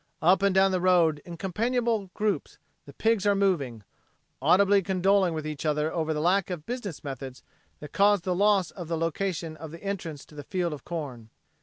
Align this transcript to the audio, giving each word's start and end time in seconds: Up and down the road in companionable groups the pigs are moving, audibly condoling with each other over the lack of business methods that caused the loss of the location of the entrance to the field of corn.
Up 0.23 0.41
and 0.41 0.55
down 0.55 0.71
the 0.71 0.81
road 0.81 1.21
in 1.25 1.37
companionable 1.37 2.09
groups 2.15 2.57
the 2.87 2.91
pigs 2.93 3.27
are 3.27 3.35
moving, 3.35 3.83
audibly 4.41 4.81
condoling 4.81 5.35
with 5.35 5.45
each 5.45 5.63
other 5.63 5.93
over 5.93 6.11
the 6.11 6.19
lack 6.19 6.49
of 6.49 6.65
business 6.65 7.03
methods 7.03 7.43
that 7.81 7.91
caused 7.93 8.23
the 8.23 8.33
loss 8.33 8.71
of 8.71 8.87
the 8.87 8.97
location 8.97 9.55
of 9.55 9.69
the 9.69 9.83
entrance 9.83 10.25
to 10.25 10.33
the 10.33 10.43
field 10.43 10.73
of 10.73 10.83
corn. 10.83 11.29